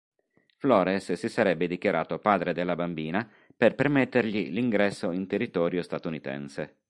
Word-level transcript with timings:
Flores 0.57 1.11
si 1.13 1.29
sarebbe 1.29 1.67
dichiarato 1.67 2.17
padre 2.17 2.53
della 2.53 2.73
bambina 2.73 3.29
per 3.55 3.75
permettergli 3.75 4.49
l'ingresso 4.49 5.11
in 5.11 5.27
territorio 5.27 5.83
statunitense. 5.83 6.77